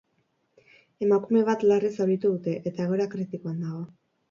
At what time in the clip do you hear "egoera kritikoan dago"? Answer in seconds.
2.89-3.87